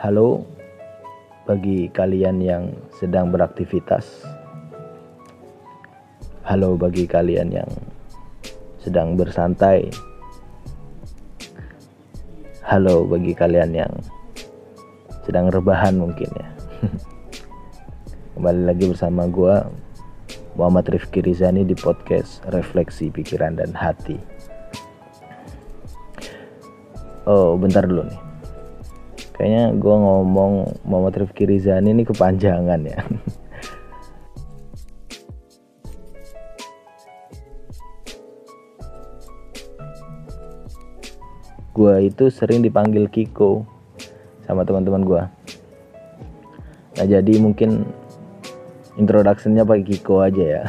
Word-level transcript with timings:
Halo 0.00 0.48
bagi 1.44 1.92
kalian 1.92 2.40
yang 2.40 2.72
sedang 2.96 3.28
beraktivitas. 3.28 4.24
Halo 6.40 6.72
bagi 6.80 7.04
kalian 7.04 7.52
yang 7.52 7.68
sedang 8.80 9.12
bersantai. 9.12 9.92
Halo 12.64 13.04
bagi 13.04 13.36
kalian 13.36 13.76
yang 13.76 13.92
sedang 15.28 15.52
rebahan 15.52 16.00
mungkin 16.00 16.32
ya. 16.32 16.48
Kembali 18.40 18.72
lagi 18.72 18.88
bersama 18.88 19.28
gua 19.28 19.68
Muhammad 20.56 20.96
Rifki 20.96 21.20
Rizani 21.20 21.60
di 21.68 21.76
podcast 21.76 22.40
Refleksi 22.48 23.12
Pikiran 23.12 23.60
dan 23.60 23.76
Hati. 23.76 24.16
Oh, 27.28 27.60
bentar 27.60 27.84
dulu 27.84 28.08
nih 28.08 28.29
kayaknya 29.40 29.72
gue 29.72 29.96
ngomong 29.96 30.68
Muhammad 30.84 31.24
Rifki 31.24 31.48
Rizani 31.48 31.96
ini 31.96 32.04
kepanjangan 32.04 32.84
ya. 32.84 33.00
Gue 41.72 42.12
itu 42.12 42.28
sering 42.28 42.60
dipanggil 42.60 43.08
Kiko 43.08 43.64
sama 44.44 44.68
teman-teman 44.68 45.06
gue 45.08 45.22
nah 46.98 47.06
jadi 47.08 47.40
mungkin 47.40 47.88
introductionnya 49.00 49.64
pakai 49.64 49.86
Kiko 49.88 50.20
aja 50.20 50.60
ya. 50.60 50.68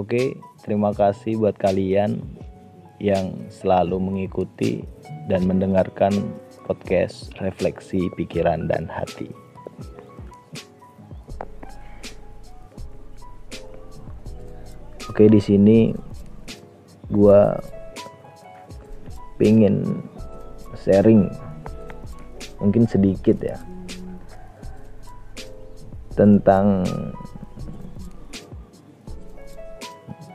Oke, 0.00 0.34
terima 0.66 0.90
kasih 0.90 1.38
buat 1.38 1.54
kalian 1.54 2.41
yang 3.02 3.34
selalu 3.50 3.98
mengikuti 3.98 4.86
dan 5.26 5.42
mendengarkan 5.50 6.14
podcast 6.70 7.34
refleksi 7.42 8.06
pikiran 8.14 8.70
dan 8.70 8.86
hati. 8.86 9.26
Oke, 15.10 15.26
di 15.26 15.42
sini 15.42 15.90
gua 17.10 17.58
pingin 19.34 19.82
sharing 20.78 21.26
mungkin 22.62 22.86
sedikit 22.86 23.34
ya 23.42 23.58
tentang 26.14 26.86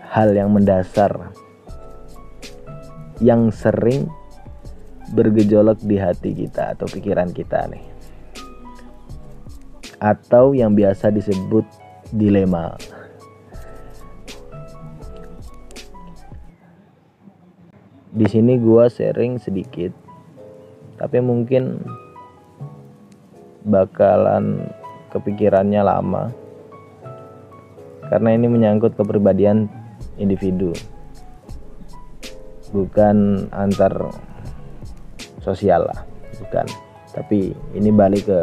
hal 0.03 0.35
yang 0.35 0.51
mendasar 0.51 1.31
yang 3.23 3.49
sering 3.49 4.09
bergejolak 5.13 5.79
di 5.81 5.95
hati 5.97 6.35
kita 6.35 6.75
atau 6.75 6.85
pikiran 6.89 7.31
kita 7.31 7.69
nih. 7.71 7.85
Atau 9.97 10.53
yang 10.53 10.77
biasa 10.77 11.09
disebut 11.09 11.65
dilema. 12.13 12.77
Di 18.17 18.25
sini 18.25 18.57
gua 18.57 18.89
sharing 18.89 19.38
sedikit 19.38 20.07
tapi 20.97 21.21
mungkin 21.21 21.77
bakalan 23.61 24.65
kepikirannya 25.13 25.81
lama 25.85 26.33
karena 28.09 28.33
ini 28.33 28.49
menyangkut 28.49 28.97
kepribadian 28.97 29.69
individu 30.17 30.73
bukan 32.71 33.47
antar 33.55 34.11
sosial 35.39 35.87
lah 35.87 36.03
bukan. 36.44 36.67
Tapi 37.16 37.55
ini 37.73 37.89
balik 37.89 38.29
ke 38.29 38.41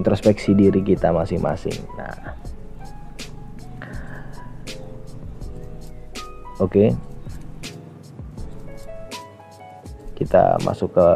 introspeksi 0.00 0.56
diri 0.56 0.80
kita 0.80 1.12
masing-masing. 1.12 1.76
Nah. 1.96 2.36
Oke. 6.56 6.94
Kita 10.16 10.56
masuk 10.64 10.96
ke 10.96 11.08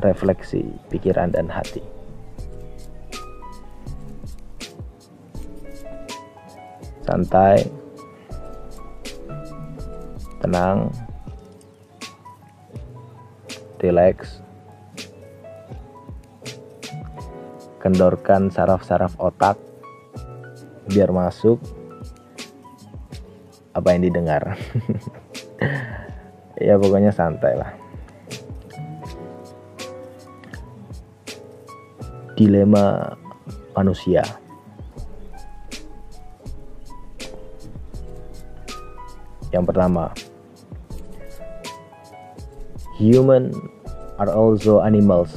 refleksi 0.00 0.64
pikiran 0.88 1.28
dan 1.28 1.52
hati. 1.52 1.84
Santai 7.04 7.77
tenang. 10.42 10.90
Relax. 13.78 14.42
Kendorkan 17.78 18.50
saraf-saraf 18.50 19.14
otak 19.22 19.54
biar 20.90 21.14
masuk 21.14 21.62
apa 23.74 23.94
yang 23.94 24.02
didengar. 24.10 24.42
Ya 26.58 26.74
pokoknya 26.74 27.14
santai 27.14 27.54
lah. 27.54 27.70
Dilema 32.34 33.14
manusia. 33.78 34.26
Yang 39.54 39.64
pertama 39.70 40.10
human 42.98 43.54
are 44.18 44.34
also 44.34 44.82
animals. 44.82 45.30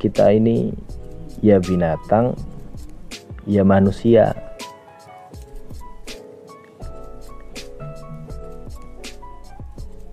Kita 0.00 0.32
ini 0.32 0.72
ya 1.44 1.60
binatang, 1.60 2.32
ya 3.44 3.60
manusia. 3.60 4.32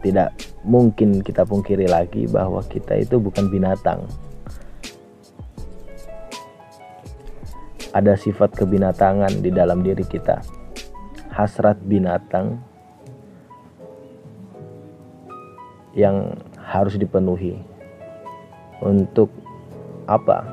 Tidak 0.03 0.29
mungkin 0.67 1.23
kita 1.23 1.47
pungkiri 1.47 1.89
lagi 1.89 2.27
bahwa 2.27 2.61
kita 2.67 2.99
itu 2.99 3.17
bukan 3.17 3.47
binatang. 3.47 4.05
Ada 7.95 8.19
sifat 8.19 8.59
kebinatangan 8.59 9.39
di 9.39 9.49
dalam 9.55 9.79
diri 9.79 10.03
kita. 10.03 10.43
Hasrat 11.31 11.79
binatang 11.87 12.74
yang 15.95 16.35
harus 16.59 16.99
dipenuhi 16.99 17.55
untuk 18.83 19.31
apa 20.05 20.43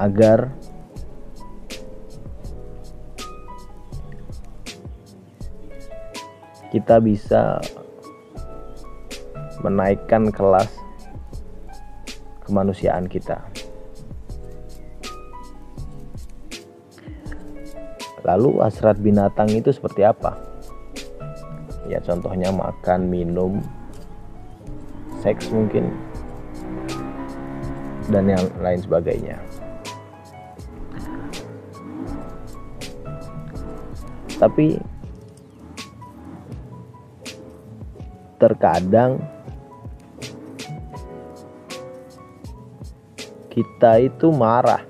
agar 0.00 0.48
kita 6.72 6.96
bisa 7.04 7.60
menaikkan 9.60 10.32
kelas 10.32 10.72
kemanusiaan 12.48 13.04
kita. 13.04 13.44
Lalu 18.24 18.62
hasrat 18.64 18.96
binatang 19.02 19.52
itu 19.52 19.68
seperti 19.74 20.06
apa? 20.06 20.49
Ya 21.90 21.98
contohnya 21.98 22.54
makan 22.54 23.10
minum 23.10 23.58
seks 25.18 25.50
mungkin 25.50 25.90
dan 28.06 28.30
yang 28.30 28.46
lain 28.62 28.78
sebagainya. 28.78 29.36
Tapi 34.38 34.80
terkadang 38.40 39.20
kita 43.52 44.00
itu 44.00 44.32
marah 44.32 44.80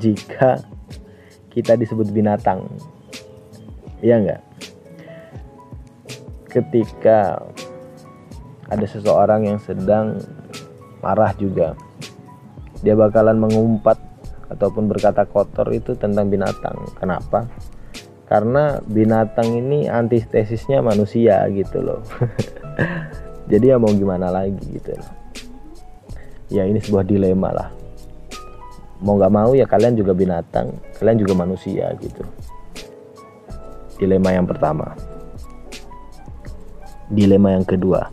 jika 0.00 0.58
kita 1.52 1.78
disebut 1.78 2.10
binatang. 2.10 2.66
Iya 4.02 4.18
enggak 4.18 4.51
ketika 6.52 7.40
ada 8.68 8.84
seseorang 8.84 9.48
yang 9.48 9.58
sedang 9.60 10.20
marah 11.00 11.32
juga 11.40 11.72
dia 12.84 12.92
bakalan 12.92 13.40
mengumpat 13.40 13.96
ataupun 14.52 14.90
berkata 14.90 15.24
kotor 15.24 15.70
itu 15.72 15.96
tentang 15.96 16.28
binatang. 16.28 16.76
Kenapa? 16.98 17.48
Karena 18.28 18.82
binatang 18.84 19.48
ini 19.48 19.88
antitesisnya 19.88 20.84
manusia 20.84 21.40
gitu 21.54 21.80
loh. 21.80 22.02
Jadi 23.50 23.70
ya 23.70 23.78
mau 23.78 23.94
gimana 23.94 24.28
lagi 24.28 24.60
gitu 24.66 24.98
loh. 24.98 25.10
Ya 26.52 26.68
ini 26.68 26.82
sebuah 26.82 27.06
dilema 27.06 27.54
lah. 27.54 27.70
Mau 29.00 29.18
nggak 29.18 29.32
mau 29.32 29.50
ya 29.54 29.66
kalian 29.66 29.98
juga 29.98 30.12
binatang 30.12 30.74
kalian 30.98 31.18
juga 31.22 31.34
manusia 31.38 31.90
gitu. 32.02 32.22
Dilema 33.98 34.34
yang 34.34 34.46
pertama 34.50 34.94
dilema 37.12 37.52
yang 37.52 37.68
kedua. 37.68 38.08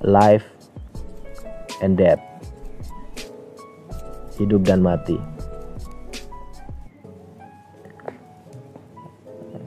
Life 0.00 0.48
and 1.84 2.00
death. 2.00 2.22
Hidup 4.40 4.64
dan 4.64 4.80
mati. 4.80 5.20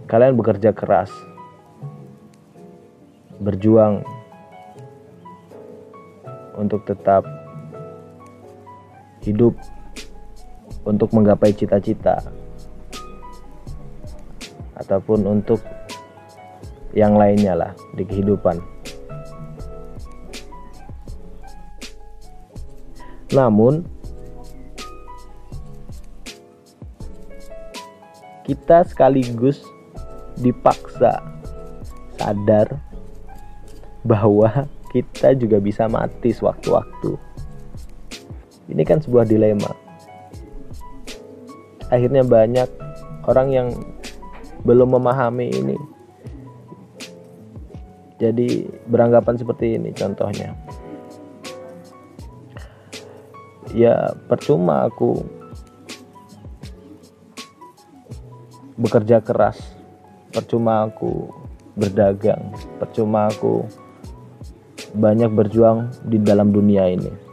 Kalian 0.10 0.34
bekerja 0.34 0.74
keras. 0.74 1.14
Berjuang. 3.38 4.02
Untuk 6.58 6.82
tetap 6.90 7.22
hidup. 9.22 9.54
Untuk 10.82 11.14
menggapai 11.14 11.54
cita-cita. 11.54 12.26
Ataupun 14.82 15.30
untuk 15.30 15.62
yang 16.92 17.16
lainnya 17.16 17.56
lah 17.56 17.72
di 17.96 18.04
kehidupan. 18.04 18.60
Namun 23.32 23.88
kita 28.44 28.84
sekaligus 28.84 29.64
dipaksa 30.36 31.24
sadar 32.20 32.68
bahwa 34.04 34.68
kita 34.92 35.32
juga 35.40 35.64
bisa 35.64 35.88
mati 35.88 36.36
sewaktu-waktu. 36.36 37.16
Ini 38.68 38.84
kan 38.84 39.00
sebuah 39.00 39.24
dilema. 39.24 39.72
Akhirnya 41.88 42.24
banyak 42.28 42.68
orang 43.28 43.48
yang 43.52 43.68
belum 44.68 45.00
memahami 45.00 45.48
ini. 45.52 45.78
Jadi 48.22 48.70
beranggapan 48.86 49.36
seperti 49.42 49.82
ini 49.82 49.90
contohnya. 49.98 50.54
Ya 53.74 54.14
percuma 54.30 54.86
aku 54.86 55.26
bekerja 58.78 59.26
keras. 59.26 59.58
Percuma 60.30 60.86
aku 60.86 61.34
berdagang. 61.74 62.54
Percuma 62.78 63.26
aku 63.26 63.66
banyak 64.94 65.34
berjuang 65.34 65.90
di 66.06 66.20
dalam 66.20 66.52
dunia 66.52 66.86
ini 66.92 67.32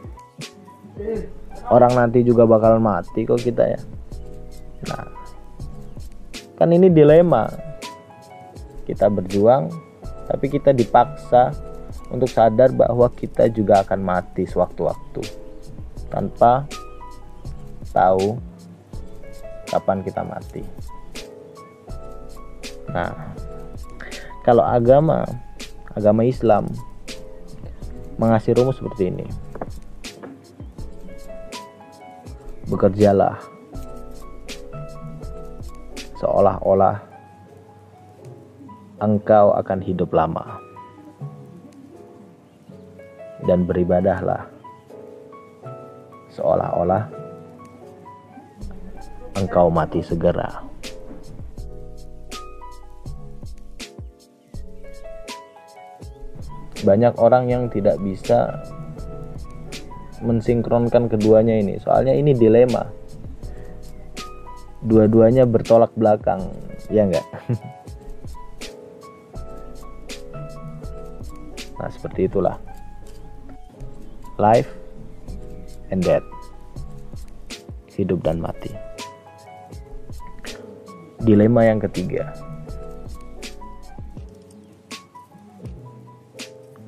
orang 1.69 1.93
nanti 1.95 2.25
juga 2.25 2.49
bakal 2.49 2.81
mati 2.81 3.27
kok 3.27 3.41
kita 3.41 3.65
ya 3.67 3.81
nah 4.89 5.05
kan 6.55 6.71
ini 6.71 6.91
dilema 6.91 7.51
kita 8.87 9.11
berjuang 9.11 9.69
tapi 10.29 10.47
kita 10.53 10.77
dipaksa 10.77 11.57
untuk 12.13 12.29
sadar 12.29 12.73
bahwa 12.77 13.09
kita 13.09 13.49
juga 13.49 13.81
akan 13.81 14.01
mati 14.05 14.45
sewaktu-waktu. 14.45 15.25
Tanpa 16.13 16.69
tahu 17.93 18.37
kapan 19.69 20.05
kita 20.05 20.21
mati. 20.25 20.63
Nah 22.93 23.13
kalau 24.45 24.65
agama 24.65 25.25
agama 25.93 26.25
Islam 26.25 26.69
mengasih 28.21 28.57
rumus 28.57 28.77
seperti 28.77 29.09
ini. 29.09 29.27
Bekerjalah. 32.69 33.41
Seolah-olah 36.21 37.08
engkau 38.99 39.55
akan 39.55 39.79
hidup 39.83 40.11
lama. 40.11 40.59
Dan 43.47 43.65
beribadahlah 43.65 44.51
seolah-olah 46.35 47.07
engkau 49.39 49.71
mati 49.71 50.03
segera. 50.03 50.67
Banyak 56.83 57.19
orang 57.19 57.51
yang 57.51 57.63
tidak 57.71 57.99
bisa 58.03 58.63
mensinkronkan 60.23 61.11
keduanya 61.11 61.59
ini. 61.59 61.79
Soalnya 61.79 62.15
ini 62.15 62.35
dilema. 62.35 62.87
Dua-duanya 64.79 65.43
bertolak 65.43 65.91
belakang 65.99 66.39
ya 66.87 67.05
enggak 67.05 67.27
seperti 71.99 72.31
itulah 72.31 72.57
life 74.39 74.71
and 75.91 76.07
death 76.07 76.25
hidup 77.91 78.23
dan 78.23 78.39
mati 78.39 78.71
dilema 81.27 81.67
yang 81.67 81.83
ketiga 81.83 82.31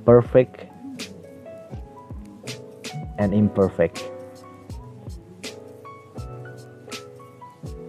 perfect 0.06 0.70
and 3.20 3.36
imperfect. 3.36 4.00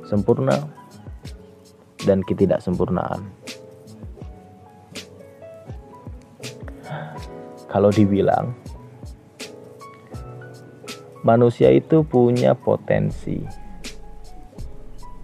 Sempurna 0.06 0.68
dan 2.04 2.20
ketidaksempurnaan. 2.28 3.41
Kalau 7.72 7.88
dibilang 7.88 8.52
manusia 11.24 11.72
itu 11.72 12.04
punya 12.04 12.52
potensi. 12.52 13.40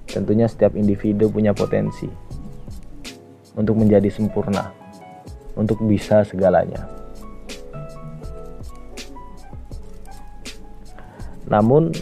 Tentunya 0.08 0.48
setiap 0.48 0.80
individu 0.80 1.28
punya 1.28 1.52
potensi 1.52 2.08
untuk 3.60 3.76
menjadi 3.76 4.08
sempurna, 4.08 4.72
untuk 5.60 5.84
bisa 5.84 6.24
segalanya. 6.24 6.98
namun 11.48 11.96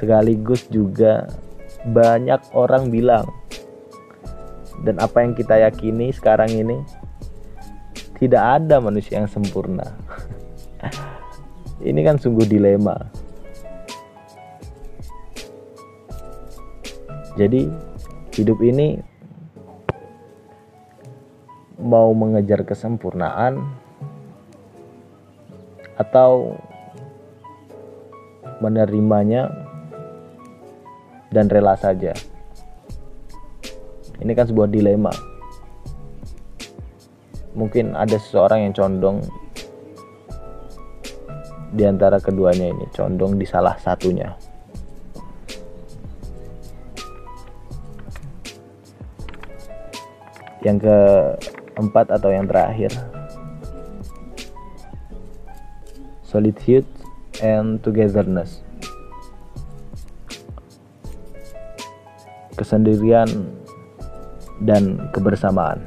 sekaligus 0.00 0.64
juga 0.72 1.28
banyak 1.92 2.40
orang 2.56 2.88
bilang 2.88 3.28
dan 4.82 4.98
apa 4.98 5.22
yang 5.22 5.36
kita 5.36 5.62
yakini 5.62 6.10
sekarang 6.10 6.50
ini 6.50 6.80
tidak 8.22 8.62
ada 8.62 8.78
manusia 8.78 9.18
yang 9.18 9.26
sempurna 9.26 9.90
ini 11.82 12.06
kan 12.06 12.22
sungguh 12.22 12.46
dilema 12.46 12.94
jadi 17.34 17.66
hidup 18.38 18.62
ini 18.62 19.02
mau 21.82 22.14
mengejar 22.14 22.62
kesempurnaan 22.62 23.58
atau 25.98 26.56
menerimanya 28.62 29.50
dan 31.34 31.50
rela 31.50 31.74
saja. 31.74 32.14
Ini 34.22 34.32
kan 34.38 34.46
sebuah 34.46 34.70
dilema. 34.70 35.10
Mungkin 37.52 37.92
ada 37.92 38.16
seseorang 38.16 38.64
yang 38.64 38.72
condong 38.72 39.20
di 41.72 41.84
antara 41.88 42.20
keduanya 42.20 42.68
ini, 42.68 42.84
condong 42.92 43.40
di 43.40 43.48
salah 43.48 43.76
satunya. 43.80 44.32
Yang 50.62 50.86
keempat 50.86 52.12
atau 52.12 52.30
yang 52.30 52.46
terakhir, 52.48 52.92
solitude 56.22 56.86
and 57.44 57.80
togetherness. 57.84 58.64
Kesendirian 62.56 63.28
dan 64.62 65.10
kebersamaan. 65.10 65.82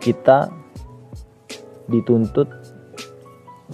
Kita 0.00 0.48
dituntut 1.86 2.48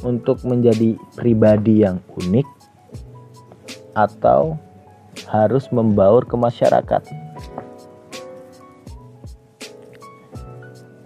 untuk 0.05 0.43
menjadi 0.45 0.99
pribadi 1.17 1.87
yang 1.87 2.03
unik 2.19 2.47
atau 3.97 4.61
harus 5.31 5.71
membaur 5.73 6.29
ke 6.29 6.37
masyarakat. 6.37 7.03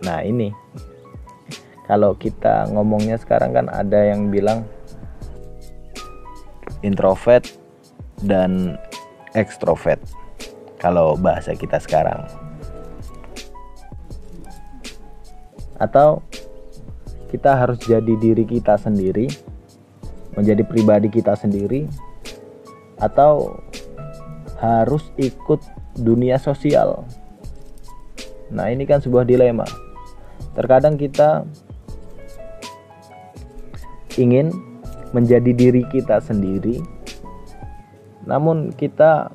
Nah 0.03 0.21
ini. 0.27 0.51
Kalau 1.91 2.15
kita 2.15 2.71
ngomongnya 2.71 3.19
sekarang 3.19 3.51
kan 3.51 3.67
ada 3.67 4.07
yang 4.07 4.31
bilang 4.31 4.63
introvert 6.87 7.43
dan 8.23 8.79
ekstrovert 9.35 9.99
kalau 10.79 11.19
bahasa 11.19 11.51
kita 11.59 11.83
sekarang 11.83 12.31
atau 15.81 16.21
kita 17.33 17.57
harus 17.57 17.81
jadi 17.83 18.15
diri 18.21 18.45
kita 18.45 18.77
sendiri 18.77 19.31
menjadi 20.37 20.63
pribadi 20.63 21.09
kita 21.11 21.35
sendiri 21.35 21.89
atau 23.01 23.59
harus 24.61 25.09
ikut 25.17 25.65
dunia 25.97 26.37
sosial. 26.37 27.03
Nah, 28.53 28.69
ini 28.69 28.85
kan 28.85 29.01
sebuah 29.01 29.25
dilema. 29.25 29.65
Terkadang 30.53 31.01
kita 31.01 31.47
ingin 34.19 34.53
menjadi 35.15 35.55
diri 35.55 35.87
kita 35.89 36.19
sendiri, 36.21 36.83
namun 38.27 38.75
kita 38.75 39.31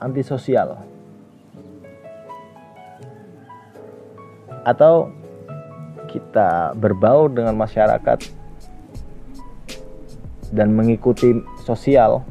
antisosial, 0.00 0.80
atau 4.64 5.12
kita 6.08 6.72
berbau 6.74 7.28
dengan 7.28 7.54
masyarakat 7.54 8.18
dan 10.54 10.72
mengikuti 10.72 11.36
sosial 11.62 12.24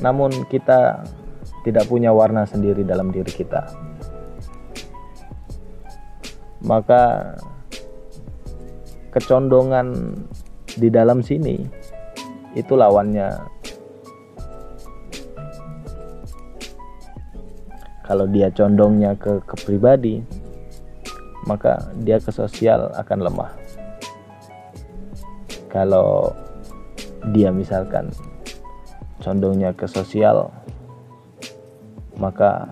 namun 0.00 0.32
kita 0.52 1.06
tidak 1.64 1.88
punya 1.90 2.12
warna 2.12 2.44
sendiri 2.44 2.84
dalam 2.84 3.10
diri 3.10 3.32
kita. 3.32 3.66
Maka 6.62 7.34
kecondongan 9.10 10.14
di 10.76 10.88
dalam 10.92 11.24
sini 11.24 11.64
itu 12.54 12.72
lawannya. 12.76 13.54
Kalau 18.06 18.30
dia 18.30 18.54
condongnya 18.54 19.18
ke 19.18 19.42
kepribadi, 19.42 20.22
maka 21.46 21.88
dia 22.02 22.18
ke 22.18 22.34
sosial 22.34 22.90
akan 22.98 23.18
lemah. 23.22 23.50
Kalau 25.70 26.34
dia 27.32 27.50
misalkan 27.50 28.10
condongnya 29.22 29.74
ke 29.74 29.90
sosial 29.90 30.50
maka 32.14 32.64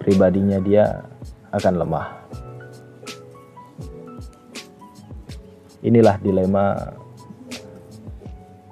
pribadinya 0.00 0.62
dia 0.62 1.04
akan 1.52 1.74
lemah 1.84 2.06
inilah 5.84 6.16
dilema 6.22 6.94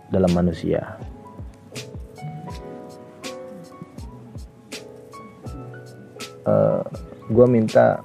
dalam 0.08 0.32
manusia 0.32 0.96
uh, 6.48 6.80
gue 7.28 7.46
minta 7.46 8.00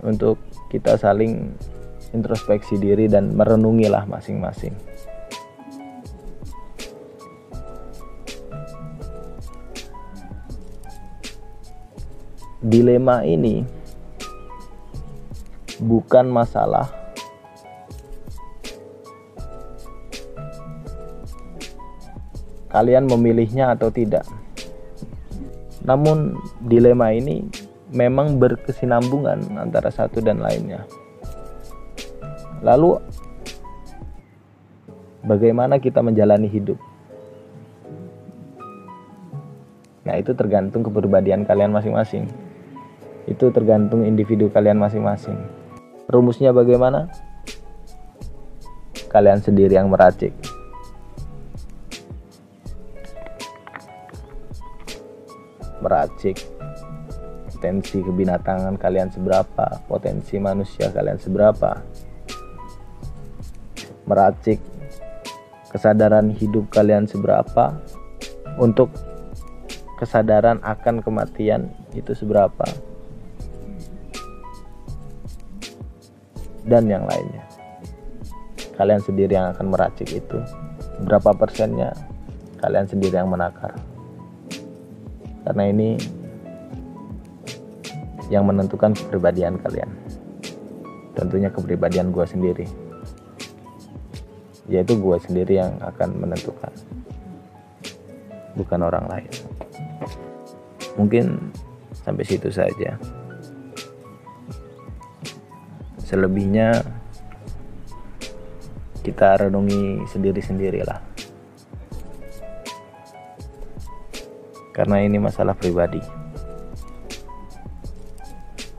untuk 0.00 0.38
kita 0.70 0.94
saling 0.96 1.50
introspeksi 2.14 2.78
diri 2.78 3.10
dan 3.10 3.34
merenungilah 3.34 4.06
masing-masing 4.06 4.74
dilema 12.60 13.24
ini 13.26 13.66
bukan 15.80 16.28
masalah 16.28 17.00
kalian 22.70 23.10
memilihnya 23.10 23.74
atau 23.74 23.90
tidak. 23.90 24.22
Namun 25.90 26.38
dilema 26.62 27.10
ini 27.10 27.42
memang 27.90 28.38
berkesinambungan 28.38 29.58
antara 29.58 29.90
satu 29.90 30.22
dan 30.22 30.38
lainnya. 30.38 30.86
Lalu 32.62 33.02
bagaimana 35.26 35.82
kita 35.82 35.98
menjalani 35.98 36.46
hidup? 36.46 36.78
Nah, 40.06 40.14
itu 40.14 40.30
tergantung 40.38 40.86
kepribadian 40.86 41.42
kalian 41.42 41.74
masing-masing 41.74 42.30
itu 43.30 43.46
tergantung 43.54 44.02
individu 44.02 44.50
kalian 44.50 44.82
masing-masing 44.82 45.38
rumusnya 46.10 46.50
bagaimana 46.50 47.06
kalian 49.06 49.38
sendiri 49.38 49.78
yang 49.78 49.86
meracik 49.86 50.34
meracik 55.90 56.38
potensi 57.50 57.98
kebinatangan 57.98 58.78
kalian 58.78 59.10
seberapa 59.10 59.82
potensi 59.90 60.38
manusia 60.38 60.94
kalian 60.94 61.18
seberapa 61.18 61.82
meracik 64.06 64.62
kesadaran 65.74 66.30
hidup 66.30 66.70
kalian 66.70 67.10
seberapa 67.10 67.74
untuk 68.62 68.94
kesadaran 69.98 70.62
akan 70.62 71.02
kematian 71.02 71.74
itu 71.92 72.14
seberapa 72.14 72.64
dan 76.70 76.86
yang 76.86 77.02
lainnya. 77.02 77.44
Kalian 78.78 79.02
sendiri 79.02 79.36
yang 79.36 79.52
akan 79.52 79.74
meracik 79.74 80.08
itu. 80.08 80.38
Berapa 81.04 81.34
persennya 81.36 81.92
kalian 82.62 82.86
sendiri 82.88 83.18
yang 83.18 83.28
menakar. 83.28 83.76
Karena 85.50 85.66
ini 85.66 85.98
yang 88.30 88.46
menentukan 88.46 88.94
kepribadian 88.94 89.58
kalian. 89.58 89.90
Tentunya 91.18 91.50
kepribadian 91.50 92.14
gue 92.14 92.22
sendiri. 92.22 92.70
Yaitu 94.70 94.94
gue 94.94 95.18
sendiri 95.18 95.58
yang 95.58 95.74
akan 95.82 96.22
menentukan. 96.22 96.70
Bukan 98.54 98.78
orang 98.78 99.10
lain. 99.10 99.32
Mungkin 100.94 101.50
sampai 101.90 102.22
situ 102.22 102.54
saja 102.54 102.94
selebihnya 106.06 106.86
kita 109.02 109.46
renungi 109.46 110.06
sendiri-sendiri 110.10 110.86
karena 114.80 115.04
ini 115.04 115.20
masalah 115.20 115.52
pribadi. 115.52 116.00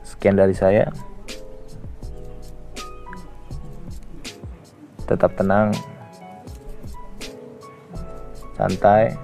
Sekian 0.02 0.34
dari 0.34 0.50
saya. 0.50 0.90
Tetap 5.06 5.38
tenang. 5.38 5.70
Santai. 8.58 9.14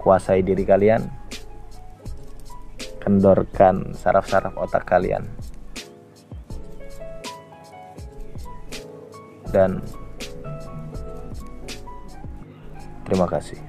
Kuasai 0.00 0.40
diri 0.40 0.64
kalian. 0.64 1.04
Kendorkan 2.96 3.92
saraf-saraf 3.92 4.56
otak 4.56 4.88
kalian. 4.88 5.28
Dan 9.52 9.84
terima 13.04 13.28
kasih. 13.28 13.67